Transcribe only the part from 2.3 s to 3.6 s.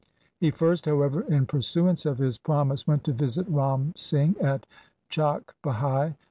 promise went to visit